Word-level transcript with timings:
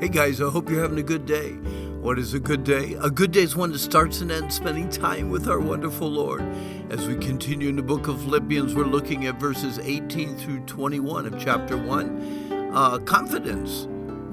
Hey 0.00 0.06
guys, 0.06 0.40
I 0.40 0.48
hope 0.48 0.70
you're 0.70 0.80
having 0.80 1.00
a 1.00 1.02
good 1.02 1.26
day. 1.26 1.54
What 2.00 2.20
is 2.20 2.32
a 2.32 2.38
good 2.38 2.62
day? 2.62 2.94
A 3.02 3.10
good 3.10 3.32
day 3.32 3.40
is 3.40 3.56
one 3.56 3.72
that 3.72 3.80
starts 3.80 4.20
and 4.20 4.30
ends 4.30 4.54
spending 4.54 4.88
time 4.88 5.28
with 5.28 5.48
our 5.48 5.58
wonderful 5.58 6.08
Lord. 6.08 6.40
As 6.88 7.08
we 7.08 7.16
continue 7.16 7.68
in 7.68 7.74
the 7.74 7.82
book 7.82 8.06
of 8.06 8.22
Philippians, 8.22 8.76
we're 8.76 8.84
looking 8.84 9.26
at 9.26 9.40
verses 9.40 9.80
18 9.80 10.36
through 10.36 10.60
21 10.66 11.26
of 11.26 11.36
chapter 11.40 11.76
1. 11.76 12.70
Uh, 12.72 12.98
confidence. 12.98 13.88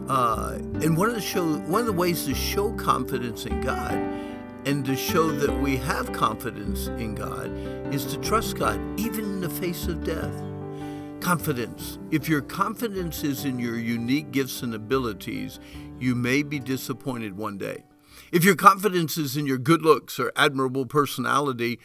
Uh, 0.07 0.59
and 0.83 0.96
one 0.96 1.09
of 1.09 1.16
the 1.16 1.21
show, 1.21 1.57
one 1.62 1.82
of 1.82 1.88
the 1.88 1.93
ways 1.93 2.25
to 2.27 2.36
show 2.36 2.71
confidence 2.73 3.47
in 3.47 3.59
God 3.61 3.93
and 4.66 4.86
to 4.86 4.95
show 4.95 5.32
that 5.32 5.52
we 5.61 5.77
have 5.77 6.13
confidence 6.13 6.89
in 6.89 7.16
God 7.16 7.47
is 7.91 8.05
to 8.13 8.20
trust 8.20 8.59
God 8.59 8.79
even 9.00 9.25
in 9.25 9.41
the 9.41 9.50
face 9.50 9.88
of 9.88 10.04
death. 10.04 10.55
Confidence. 11.26 11.98
If 12.12 12.30
your 12.30 12.41
confidence 12.41 13.23
is 13.23 13.46
in 13.46 13.58
your 13.58 13.80
unique 13.80 14.30
gifts 14.30 14.62
and 14.62 14.76
abilities, 14.76 15.59
you 16.00 16.14
may 16.14 16.44
be 16.44 16.59
disappointed 16.59 17.36
one 17.36 17.58
day. 17.58 17.84
If 18.32 18.44
your 18.44 18.55
confidence 18.55 19.18
is 19.18 19.35
in 19.35 19.48
your 19.48 19.58
good 19.58 19.82
looks 19.82 20.20
or 20.20 20.32
admirable 20.35 20.85
personality, 20.85 21.80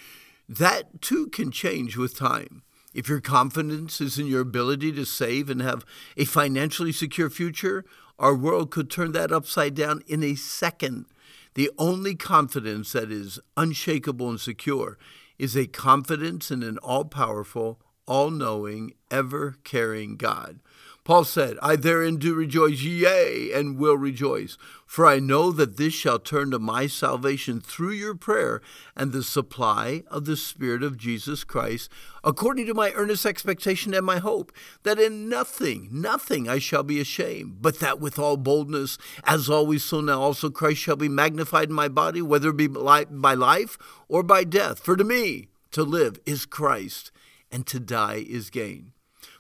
that 0.47 1.01
too 1.01 1.29
can 1.29 1.51
change 1.51 1.97
with 1.97 2.15
time. 2.15 2.65
If 2.93 3.09
your 3.09 3.23
confidence 3.23 3.99
is 4.03 4.19
in 4.19 4.27
your 4.27 4.43
ability 4.43 4.93
to 4.93 5.07
save 5.07 5.49
and 5.49 5.63
have 5.63 5.87
a 6.19 6.27
financially 6.27 6.93
secure 6.93 7.31
future, 7.31 7.87
our 8.19 8.35
world 8.35 8.71
could 8.71 8.91
turn 8.91 9.13
that 9.13 9.33
upside 9.33 9.75
down 9.75 10.03
in 10.07 10.23
a 10.23 10.35
second. 10.35 11.07
The 11.55 11.71
only 11.79 12.15
confidence 12.15 12.93
that 12.93 13.11
is 13.11 13.41
unshakable 13.57 14.29
and 14.29 14.39
secure 14.39 14.99
is 15.39 15.57
a 15.57 15.67
confidence 15.67 16.51
in 16.51 16.63
an 16.63 16.77
all 16.83 17.07
powerful, 17.07 17.81
all 18.07 18.31
knowing, 18.31 18.95
ever 19.11 19.57
caring 19.65 20.17
God. 20.17 20.61
Paul 21.03 21.25
said, 21.25 21.57
I 21.63 21.77
therein 21.77 22.19
do 22.19 22.35
rejoice, 22.35 22.83
yea, 22.83 23.51
and 23.53 23.79
will 23.79 23.97
rejoice. 23.97 24.59
For 24.87 25.07
I 25.07 25.19
know 25.19 25.51
that 25.51 25.77
this 25.77 25.95
shall 25.95 26.19
turn 26.19 26.51
to 26.51 26.59
my 26.59 26.87
salvation 26.87 27.61
through 27.61 27.93
your 27.93 28.15
prayer 28.15 28.61
and 28.95 29.11
the 29.11 29.23
supply 29.23 30.03
of 30.09 30.25
the 30.27 30.37
Spirit 30.37 30.83
of 30.83 30.99
Jesus 30.99 31.43
Christ, 31.43 31.91
according 32.23 32.67
to 32.67 32.75
my 32.75 32.93
earnest 32.93 33.25
expectation 33.25 33.95
and 33.95 34.05
my 34.05 34.19
hope, 34.19 34.53
that 34.83 34.99
in 34.99 35.29
nothing, 35.29 35.89
nothing 35.91 36.49
I 36.49 36.59
shall 36.59 36.83
be 36.83 37.01
ashamed, 37.01 37.63
but 37.63 37.81
that 37.81 37.99
with 37.99 38.19
all 38.19 38.37
boldness, 38.37 38.99
as 39.25 39.49
always, 39.49 39.83
so 39.83 40.01
now 40.01 40.21
also 40.21 40.51
Christ 40.51 40.81
shall 40.81 40.97
be 40.97 41.09
magnified 41.09 41.71
in 41.71 41.75
my 41.75 41.89
body, 41.89 42.21
whether 42.21 42.51
it 42.51 42.57
be 42.57 42.67
by 42.67 43.35
life 43.35 43.79
or 44.07 44.23
by 44.23 44.45
death. 44.45 44.81
For 44.81 44.97
to 44.97 45.05
me, 45.05 45.49
to 45.73 45.83
live 45.83 46.21
is 46.27 46.47
Christ 46.47 47.11
and 47.51 47.67
to 47.67 47.81
die 47.81 48.25
is 48.29 48.51
gain. 48.51 48.93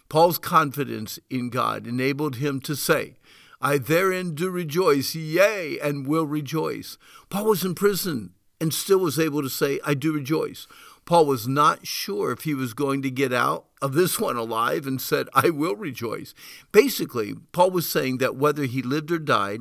Paul's 0.08 0.38
confidence 0.38 1.20
in 1.30 1.50
God 1.50 1.86
enabled 1.86 2.36
him 2.36 2.60
to 2.62 2.74
say, 2.74 3.14
I 3.60 3.78
therein 3.78 4.34
do 4.34 4.50
rejoice, 4.50 5.14
yea, 5.14 5.78
and 5.78 6.06
will 6.06 6.26
rejoice. 6.26 6.98
Paul 7.28 7.44
was 7.44 7.64
in 7.64 7.74
prison 7.74 8.32
and 8.60 8.74
still 8.74 8.98
was 8.98 9.18
able 9.18 9.42
to 9.42 9.48
say, 9.48 9.78
I 9.84 9.94
do 9.94 10.12
rejoice. 10.12 10.66
Paul 11.04 11.26
was 11.26 11.46
not 11.46 11.86
sure 11.86 12.32
if 12.32 12.42
he 12.42 12.54
was 12.54 12.74
going 12.74 13.02
to 13.02 13.10
get 13.10 13.32
out 13.32 13.66
of 13.80 13.94
this 13.94 14.18
one 14.18 14.36
alive 14.36 14.86
and 14.86 15.00
said, 15.00 15.28
I 15.32 15.50
will 15.50 15.76
rejoice. 15.76 16.34
Basically, 16.72 17.34
Paul 17.52 17.70
was 17.70 17.88
saying 17.88 18.18
that 18.18 18.36
whether 18.36 18.64
he 18.64 18.82
lived 18.82 19.12
or 19.12 19.18
died, 19.18 19.60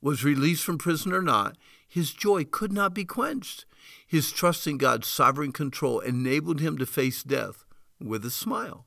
was 0.00 0.24
released 0.24 0.64
from 0.64 0.78
prison 0.78 1.12
or 1.12 1.22
not, 1.22 1.56
his 1.86 2.12
joy 2.12 2.44
could 2.44 2.72
not 2.72 2.94
be 2.94 3.04
quenched. 3.04 3.64
His 4.06 4.30
trust 4.30 4.66
in 4.66 4.78
God's 4.78 5.08
sovereign 5.08 5.52
control 5.52 6.00
enabled 6.00 6.60
him 6.60 6.78
to 6.78 6.86
face 6.86 7.22
death 7.22 7.64
with 8.00 8.24
a 8.24 8.30
smile. 8.30 8.86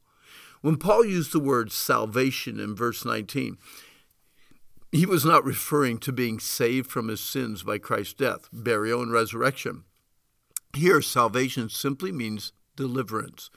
When 0.61 0.77
Paul 0.77 1.05
used 1.05 1.33
the 1.33 1.39
word 1.39 1.71
salvation 1.71 2.59
in 2.59 2.75
verse 2.75 3.03
19, 3.03 3.57
he 4.91 5.05
was 5.05 5.25
not 5.25 5.43
referring 5.43 5.97
to 5.99 6.11
being 6.11 6.39
saved 6.39 6.89
from 6.89 7.07
his 7.07 7.19
sins 7.19 7.63
by 7.63 7.79
Christ's 7.79 8.13
death, 8.13 8.47
burial, 8.53 9.01
and 9.01 9.11
resurrection. 9.11 9.83
Here, 10.75 11.01
salvation 11.01 11.69
simply 11.69 12.11
means 12.11 12.53
deliverance. 12.75 13.49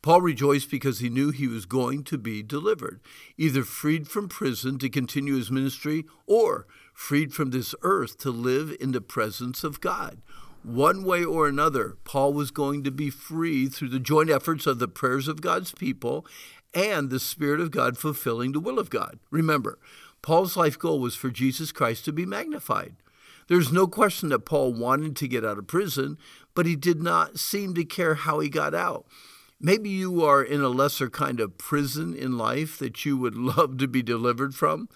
Paul 0.00 0.22
rejoiced 0.22 0.70
because 0.70 1.00
he 1.00 1.10
knew 1.10 1.30
he 1.30 1.48
was 1.48 1.66
going 1.66 2.04
to 2.04 2.18
be 2.18 2.42
delivered, 2.42 3.00
either 3.36 3.64
freed 3.64 4.08
from 4.08 4.28
prison 4.28 4.78
to 4.78 4.88
continue 4.88 5.34
his 5.34 5.50
ministry 5.50 6.04
or 6.26 6.66
freed 6.94 7.34
from 7.34 7.50
this 7.50 7.74
earth 7.82 8.16
to 8.18 8.30
live 8.30 8.76
in 8.80 8.92
the 8.92 9.00
presence 9.00 9.64
of 9.64 9.80
God. 9.80 10.22
One 10.62 11.04
way 11.04 11.24
or 11.24 11.46
another, 11.46 11.96
Paul 12.04 12.32
was 12.32 12.50
going 12.50 12.84
to 12.84 12.90
be 12.90 13.10
free 13.10 13.68
through 13.68 13.90
the 13.90 14.00
joint 14.00 14.28
efforts 14.28 14.66
of 14.66 14.78
the 14.78 14.88
prayers 14.88 15.28
of 15.28 15.40
God's 15.40 15.72
people 15.72 16.26
and 16.74 17.10
the 17.10 17.20
Spirit 17.20 17.60
of 17.60 17.70
God 17.70 17.96
fulfilling 17.96 18.52
the 18.52 18.60
will 18.60 18.78
of 18.78 18.90
God. 18.90 19.18
Remember, 19.30 19.78
Paul's 20.20 20.56
life 20.56 20.78
goal 20.78 20.98
was 21.00 21.14
for 21.14 21.30
Jesus 21.30 21.72
Christ 21.72 22.04
to 22.04 22.12
be 22.12 22.26
magnified. 22.26 22.96
There's 23.48 23.72
no 23.72 23.86
question 23.86 24.28
that 24.28 24.40
Paul 24.40 24.74
wanted 24.74 25.16
to 25.16 25.28
get 25.28 25.44
out 25.44 25.58
of 25.58 25.66
prison, 25.66 26.18
but 26.54 26.66
he 26.66 26.76
did 26.76 27.02
not 27.02 27.38
seem 27.38 27.74
to 27.74 27.84
care 27.84 28.14
how 28.14 28.40
he 28.40 28.50
got 28.50 28.74
out. 28.74 29.06
Maybe 29.60 29.88
you 29.88 30.22
are 30.24 30.42
in 30.42 30.60
a 30.60 30.68
lesser 30.68 31.08
kind 31.08 31.40
of 31.40 31.56
prison 31.56 32.14
in 32.14 32.36
life 32.36 32.78
that 32.78 33.04
you 33.04 33.16
would 33.16 33.36
love 33.36 33.78
to 33.78 33.88
be 33.88 34.02
delivered 34.02 34.54
from. 34.54 34.88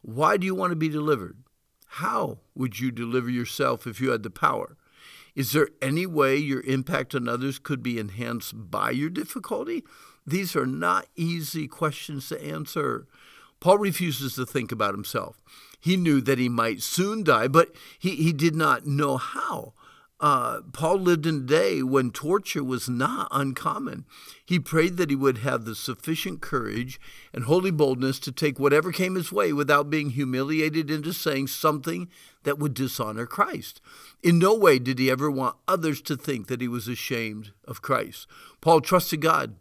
Why 0.00 0.36
do 0.36 0.46
you 0.46 0.54
want 0.54 0.70
to 0.70 0.76
be 0.76 0.88
delivered? 0.88 1.38
How 1.92 2.38
would 2.54 2.80
you 2.80 2.90
deliver 2.90 3.30
yourself 3.30 3.86
if 3.86 4.00
you 4.00 4.10
had 4.10 4.22
the 4.22 4.30
power? 4.30 4.76
Is 5.38 5.52
there 5.52 5.68
any 5.80 6.04
way 6.04 6.36
your 6.36 6.62
impact 6.62 7.14
on 7.14 7.28
others 7.28 7.60
could 7.60 7.80
be 7.80 7.96
enhanced 7.96 8.72
by 8.72 8.90
your 8.90 9.08
difficulty? 9.08 9.84
These 10.26 10.56
are 10.56 10.66
not 10.66 11.06
easy 11.14 11.68
questions 11.68 12.28
to 12.30 12.44
answer. 12.44 13.06
Paul 13.60 13.78
refuses 13.78 14.34
to 14.34 14.44
think 14.44 14.72
about 14.72 14.94
himself. 14.94 15.40
He 15.78 15.96
knew 15.96 16.20
that 16.22 16.40
he 16.40 16.48
might 16.48 16.82
soon 16.82 17.22
die, 17.22 17.46
but 17.46 17.72
he, 18.00 18.16
he 18.16 18.32
did 18.32 18.56
not 18.56 18.84
know 18.88 19.16
how. 19.16 19.74
Uh, 20.20 20.62
Paul 20.72 20.96
lived 20.96 21.26
in 21.26 21.36
a 21.36 21.40
day 21.40 21.82
when 21.82 22.10
torture 22.10 22.64
was 22.64 22.88
not 22.88 23.28
uncommon. 23.30 24.04
He 24.44 24.58
prayed 24.58 24.96
that 24.96 25.10
he 25.10 25.16
would 25.16 25.38
have 25.38 25.64
the 25.64 25.76
sufficient 25.76 26.40
courage 26.40 27.00
and 27.32 27.44
holy 27.44 27.70
boldness 27.70 28.18
to 28.20 28.32
take 28.32 28.58
whatever 28.58 28.90
came 28.90 29.14
his 29.14 29.30
way 29.30 29.52
without 29.52 29.90
being 29.90 30.10
humiliated 30.10 30.90
into 30.90 31.12
saying 31.12 31.46
something 31.48 32.08
that 32.42 32.58
would 32.58 32.74
dishonor 32.74 33.26
Christ. 33.26 33.80
In 34.22 34.40
no 34.40 34.54
way 34.54 34.80
did 34.80 34.98
he 34.98 35.08
ever 35.08 35.30
want 35.30 35.56
others 35.68 36.00
to 36.02 36.16
think 36.16 36.48
that 36.48 36.60
he 36.60 36.68
was 36.68 36.88
ashamed 36.88 37.52
of 37.64 37.82
Christ. 37.82 38.26
Paul 38.60 38.80
trusted 38.80 39.20
God, 39.20 39.54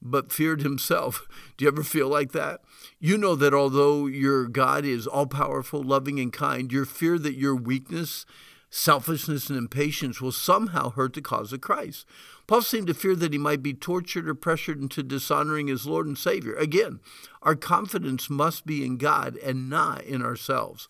but 0.00 0.32
feared 0.32 0.62
himself. 0.62 1.26
Do 1.56 1.64
you 1.64 1.70
ever 1.70 1.82
feel 1.82 2.08
like 2.08 2.32
that? 2.32 2.60
You 2.98 3.18
know 3.18 3.34
that 3.34 3.52
although 3.52 4.06
your 4.06 4.46
God 4.46 4.86
is 4.86 5.06
all 5.06 5.26
powerful, 5.26 5.82
loving, 5.82 6.18
and 6.18 6.32
kind, 6.32 6.72
your 6.72 6.86
fear 6.86 7.18
that 7.18 7.36
your 7.36 7.54
weakness, 7.54 8.24
selfishness, 8.70 9.48
and 9.48 9.58
impatience 9.58 10.20
will 10.20 10.32
somehow 10.32 10.90
hurt 10.90 11.14
the 11.14 11.20
cause 11.20 11.52
of 11.52 11.60
Christ. 11.60 12.06
Paul 12.46 12.62
seemed 12.62 12.86
to 12.86 12.94
fear 12.94 13.14
that 13.16 13.32
he 13.32 13.38
might 13.38 13.62
be 13.62 13.74
tortured 13.74 14.28
or 14.28 14.34
pressured 14.34 14.80
into 14.80 15.02
dishonoring 15.02 15.66
his 15.66 15.86
Lord 15.86 16.06
and 16.06 16.16
Savior. 16.16 16.54
Again, 16.54 17.00
our 17.42 17.56
confidence 17.56 18.30
must 18.30 18.64
be 18.66 18.84
in 18.84 18.96
God 18.96 19.36
and 19.36 19.68
not 19.68 20.02
in 20.04 20.22
ourselves. 20.22 20.88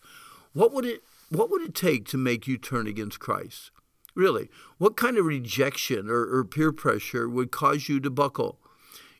What 0.53 0.71
would 0.73 0.85
it 0.85 1.01
what 1.29 1.49
would 1.49 1.61
it 1.61 1.73
take 1.73 2.05
to 2.07 2.17
make 2.17 2.45
you 2.45 2.57
turn 2.57 2.87
against 2.87 3.21
Christ? 3.21 3.71
Really, 4.15 4.49
what 4.77 4.97
kind 4.97 5.17
of 5.17 5.25
rejection 5.25 6.09
or, 6.09 6.23
or 6.23 6.43
peer 6.43 6.73
pressure 6.73 7.29
would 7.29 7.51
cause 7.51 7.87
you 7.87 8.01
to 8.01 8.09
buckle? 8.09 8.59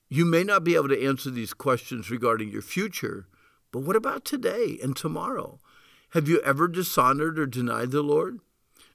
You 0.09 0.25
may 0.25 0.43
not 0.43 0.65
be 0.65 0.75
able 0.75 0.89
to 0.89 1.05
answer 1.05 1.29
these 1.29 1.53
questions 1.53 2.11
regarding 2.11 2.49
your 2.49 2.61
future, 2.61 3.27
but 3.71 3.83
what 3.83 3.95
about 3.95 4.25
today 4.25 4.77
and 4.83 4.93
tomorrow? 4.93 5.59
Have 6.09 6.27
you 6.27 6.41
ever 6.41 6.67
dishonored 6.67 7.39
or 7.39 7.45
denied 7.45 7.91
the 7.91 8.01
Lord? 8.01 8.39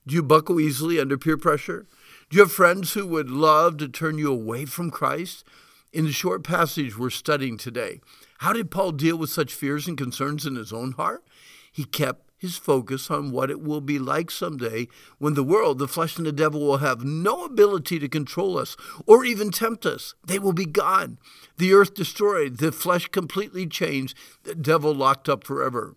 Do 0.07 0.15
you 0.15 0.23
buckle 0.23 0.57
easily 0.61 1.01
under 1.01 1.17
peer 1.17 1.35
pressure? 1.35 1.85
Do 2.29 2.37
you 2.37 2.43
have 2.43 2.51
friends 2.53 2.93
who 2.93 3.05
would 3.07 3.29
love 3.29 3.75
to 3.77 3.89
turn 3.89 4.17
you 4.17 4.31
away 4.31 4.63
from 4.63 4.89
Christ? 4.89 5.43
In 5.91 6.05
the 6.05 6.13
short 6.13 6.45
passage 6.45 6.97
we're 6.97 7.09
studying 7.09 7.57
today, 7.57 7.99
how 8.37 8.53
did 8.53 8.71
Paul 8.71 8.93
deal 8.93 9.17
with 9.17 9.29
such 9.29 9.53
fears 9.53 9.85
and 9.85 9.97
concerns 9.97 10.45
in 10.45 10.55
his 10.55 10.71
own 10.71 10.93
heart? 10.93 11.25
He 11.73 11.83
kept 11.83 12.31
his 12.37 12.55
focus 12.55 13.11
on 13.11 13.31
what 13.31 13.51
it 13.51 13.59
will 13.61 13.81
be 13.81 13.99
like 13.99 14.31
someday 14.31 14.87
when 15.17 15.33
the 15.33 15.43
world, 15.43 15.77
the 15.77 15.89
flesh, 15.89 16.15
and 16.15 16.25
the 16.25 16.31
devil 16.31 16.61
will 16.61 16.77
have 16.77 17.03
no 17.03 17.43
ability 17.43 17.99
to 17.99 18.07
control 18.07 18.57
us 18.57 18.77
or 19.05 19.25
even 19.25 19.51
tempt 19.51 19.85
us. 19.85 20.13
They 20.25 20.39
will 20.39 20.53
be 20.53 20.65
gone. 20.65 21.17
The 21.57 21.73
earth 21.73 21.95
destroyed, 21.95 22.59
the 22.59 22.71
flesh 22.71 23.09
completely 23.09 23.67
changed, 23.67 24.15
the 24.43 24.55
devil 24.55 24.95
locked 24.95 25.27
up 25.27 25.43
forever. 25.43 25.95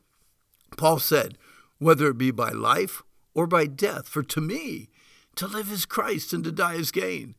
Paul 0.76 0.98
said, 0.98 1.38
whether 1.78 2.08
it 2.08 2.18
be 2.18 2.32
by 2.32 2.50
life 2.50 3.04
or 3.34 3.46
by 3.46 3.66
death, 3.66 4.08
for 4.08 4.22
to 4.22 4.40
me, 4.40 4.88
to 5.36 5.46
live 5.46 5.70
is 5.70 5.86
Christ 5.86 6.32
and 6.32 6.44
to 6.44 6.52
die 6.52 6.74
is 6.74 6.90
gain. 6.90 7.34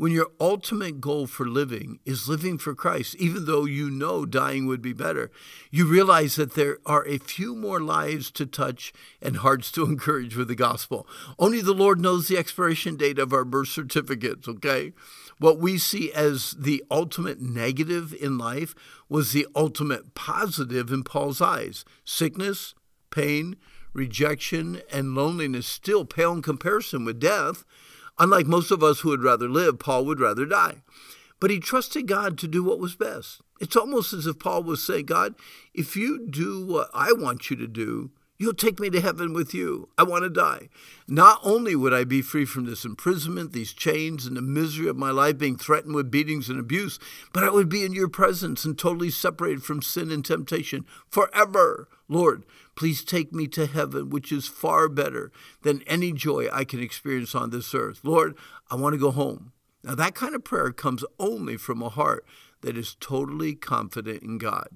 When 0.00 0.12
your 0.12 0.30
ultimate 0.40 0.98
goal 1.02 1.26
for 1.26 1.46
living 1.46 1.98
is 2.06 2.26
living 2.26 2.56
for 2.56 2.74
Christ, 2.74 3.16
even 3.16 3.44
though 3.44 3.66
you 3.66 3.90
know 3.90 4.24
dying 4.24 4.66
would 4.66 4.80
be 4.80 4.94
better, 4.94 5.30
you 5.70 5.84
realize 5.84 6.36
that 6.36 6.54
there 6.54 6.78
are 6.86 7.06
a 7.06 7.18
few 7.18 7.54
more 7.54 7.80
lives 7.80 8.30
to 8.30 8.46
touch 8.46 8.94
and 9.20 9.36
hearts 9.36 9.70
to 9.72 9.84
encourage 9.84 10.36
with 10.36 10.48
the 10.48 10.54
gospel. 10.54 11.06
Only 11.38 11.60
the 11.60 11.74
Lord 11.74 12.00
knows 12.00 12.28
the 12.28 12.38
expiration 12.38 12.96
date 12.96 13.18
of 13.18 13.34
our 13.34 13.44
birth 13.44 13.68
certificates, 13.68 14.48
okay? 14.48 14.94
What 15.38 15.58
we 15.58 15.76
see 15.76 16.10
as 16.14 16.52
the 16.52 16.82
ultimate 16.90 17.42
negative 17.42 18.14
in 18.18 18.38
life 18.38 18.74
was 19.10 19.32
the 19.32 19.46
ultimate 19.54 20.14
positive 20.14 20.90
in 20.90 21.02
Paul's 21.02 21.42
eyes 21.42 21.84
sickness, 22.06 22.74
pain, 23.10 23.56
rejection, 23.92 24.82
and 24.92 25.14
loneliness 25.14 25.66
still 25.66 26.04
pale 26.04 26.32
in 26.32 26.42
comparison 26.42 27.04
with 27.04 27.20
death. 27.20 27.64
Unlike 28.18 28.46
most 28.46 28.70
of 28.70 28.82
us 28.82 29.00
who 29.00 29.10
would 29.10 29.22
rather 29.22 29.48
live, 29.48 29.78
Paul 29.78 30.04
would 30.06 30.20
rather 30.20 30.46
die. 30.46 30.82
But 31.40 31.50
he 31.50 31.58
trusted 31.58 32.06
God 32.06 32.36
to 32.38 32.48
do 32.48 32.62
what 32.62 32.78
was 32.78 32.96
best. 32.96 33.40
It's 33.60 33.76
almost 33.76 34.12
as 34.12 34.26
if 34.26 34.38
Paul 34.38 34.62
was 34.62 34.82
saying, 34.82 35.06
God, 35.06 35.34
if 35.74 35.96
you 35.96 36.26
do 36.28 36.64
what 36.64 36.90
I 36.92 37.12
want 37.12 37.50
you 37.50 37.56
to 37.56 37.66
do, 37.66 38.10
You'll 38.40 38.54
take 38.54 38.80
me 38.80 38.88
to 38.88 39.02
heaven 39.02 39.34
with 39.34 39.52
you. 39.52 39.90
I 39.98 40.02
want 40.02 40.24
to 40.24 40.30
die. 40.30 40.70
Not 41.06 41.40
only 41.42 41.76
would 41.76 41.92
I 41.92 42.04
be 42.04 42.22
free 42.22 42.46
from 42.46 42.64
this 42.64 42.86
imprisonment, 42.86 43.52
these 43.52 43.74
chains, 43.74 44.24
and 44.24 44.34
the 44.34 44.40
misery 44.40 44.88
of 44.88 44.96
my 44.96 45.10
life 45.10 45.36
being 45.36 45.58
threatened 45.58 45.94
with 45.94 46.10
beatings 46.10 46.48
and 46.48 46.58
abuse, 46.58 46.98
but 47.34 47.44
I 47.44 47.50
would 47.50 47.68
be 47.68 47.84
in 47.84 47.92
your 47.92 48.08
presence 48.08 48.64
and 48.64 48.78
totally 48.78 49.10
separated 49.10 49.62
from 49.62 49.82
sin 49.82 50.10
and 50.10 50.24
temptation 50.24 50.86
forever. 51.06 51.86
Lord, 52.08 52.46
please 52.76 53.04
take 53.04 53.30
me 53.34 53.46
to 53.48 53.66
heaven, 53.66 54.08
which 54.08 54.32
is 54.32 54.48
far 54.48 54.88
better 54.88 55.30
than 55.60 55.82
any 55.82 56.10
joy 56.10 56.48
I 56.50 56.64
can 56.64 56.80
experience 56.80 57.34
on 57.34 57.50
this 57.50 57.74
earth. 57.74 58.00
Lord, 58.02 58.38
I 58.70 58.76
want 58.76 58.94
to 58.94 58.98
go 58.98 59.10
home. 59.10 59.52
Now, 59.84 59.94
that 59.96 60.14
kind 60.14 60.34
of 60.34 60.44
prayer 60.44 60.72
comes 60.72 61.04
only 61.18 61.58
from 61.58 61.82
a 61.82 61.90
heart 61.90 62.24
that 62.62 62.78
is 62.78 62.96
totally 63.00 63.54
confident 63.54 64.22
in 64.22 64.38
God. 64.38 64.68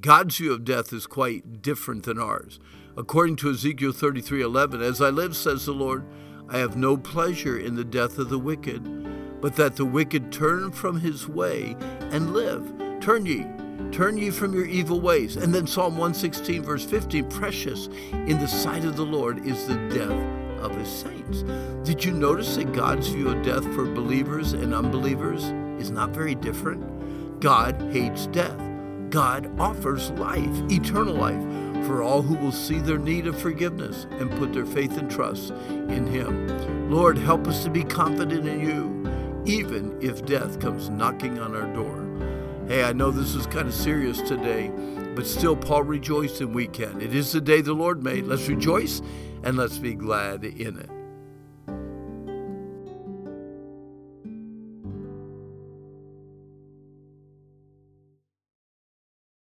God's 0.00 0.38
view 0.38 0.52
of 0.52 0.64
death 0.64 0.92
is 0.92 1.06
quite 1.06 1.62
different 1.62 2.02
than 2.02 2.18
ours. 2.18 2.58
According 2.98 3.36
to 3.36 3.50
Ezekiel 3.50 3.92
33:11, 3.92 4.80
as 4.80 5.02
I 5.02 5.10
live 5.10 5.36
says 5.36 5.66
the 5.66 5.72
Lord, 5.72 6.04
I 6.48 6.58
have 6.58 6.76
no 6.76 6.96
pleasure 6.96 7.58
in 7.58 7.74
the 7.74 7.84
death 7.84 8.18
of 8.18 8.30
the 8.30 8.38
wicked, 8.38 9.40
but 9.42 9.54
that 9.56 9.76
the 9.76 9.84
wicked 9.84 10.32
turn 10.32 10.70
from 10.72 11.00
his 11.00 11.28
way 11.28 11.76
and 12.10 12.32
live. 12.32 12.72
Turn 13.00 13.26
ye, 13.26 13.44
turn 13.92 14.16
ye 14.16 14.30
from 14.30 14.54
your 14.54 14.64
evil 14.64 15.02
ways. 15.02 15.36
And 15.36 15.54
then 15.54 15.66
Psalm 15.66 15.98
116 15.98 16.62
verse 16.62 16.86
15, 16.86 17.28
precious 17.28 17.88
in 18.12 18.38
the 18.38 18.48
sight 18.48 18.86
of 18.86 18.96
the 18.96 19.04
Lord 19.04 19.46
is 19.46 19.66
the 19.66 19.76
death 19.90 20.62
of 20.62 20.74
his 20.74 20.88
saints. 20.88 21.42
Did 21.86 22.02
you 22.02 22.12
notice 22.12 22.56
that 22.56 22.72
God's 22.72 23.08
view 23.08 23.28
of 23.28 23.42
death 23.42 23.64
for 23.74 23.84
believers 23.84 24.54
and 24.54 24.72
unbelievers 24.72 25.44
is 25.78 25.90
not 25.90 26.10
very 26.10 26.34
different? 26.34 27.40
God 27.40 27.90
hates 27.92 28.26
death. 28.28 28.58
God 29.10 29.50
offers 29.60 30.10
life, 30.12 30.70
eternal 30.70 31.14
life, 31.14 31.42
for 31.86 32.02
all 32.02 32.20
who 32.20 32.34
will 32.34 32.52
see 32.52 32.78
their 32.78 32.98
need 32.98 33.26
of 33.26 33.40
forgiveness 33.40 34.06
and 34.18 34.30
put 34.32 34.52
their 34.52 34.66
faith 34.66 34.98
and 34.98 35.10
trust 35.10 35.50
in 35.68 36.06
Him. 36.06 36.90
Lord, 36.90 37.16
help 37.16 37.46
us 37.46 37.62
to 37.64 37.70
be 37.70 37.84
confident 37.84 38.46
in 38.46 38.60
you, 38.60 39.44
even 39.46 39.96
if 40.02 40.26
death 40.26 40.60
comes 40.60 40.90
knocking 40.90 41.38
on 41.38 41.54
our 41.54 41.72
door. 41.72 42.02
Hey, 42.68 42.82
I 42.82 42.92
know 42.92 43.10
this 43.12 43.34
is 43.34 43.46
kind 43.46 43.68
of 43.68 43.74
serious 43.74 44.20
today, 44.20 44.72
but 45.14 45.26
still, 45.26 45.54
Paul 45.54 45.84
rejoiced 45.84 46.40
and 46.40 46.54
we 46.54 46.66
can. 46.66 47.00
It 47.00 47.14
is 47.14 47.32
the 47.32 47.40
day 47.40 47.60
the 47.60 47.72
Lord 47.72 48.02
made. 48.02 48.26
Let's 48.26 48.48
rejoice 48.48 49.00
and 49.44 49.56
let's 49.56 49.78
be 49.78 49.94
glad 49.94 50.44
in 50.44 50.78
it. 50.78 50.95